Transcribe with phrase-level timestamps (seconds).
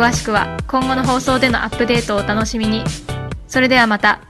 [0.00, 2.84] 詳しくは今後の放送でのアップデートをお楽しみに。
[3.46, 4.29] それではまた。